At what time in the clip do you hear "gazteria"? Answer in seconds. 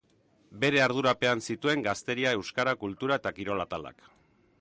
1.87-2.31